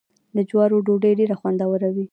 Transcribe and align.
د 0.35 0.37
جوارو 0.49 0.77
ډوډۍ 0.87 1.11
ډیره 1.19 1.35
خوندوره 1.39 1.89
وي. 1.95 2.05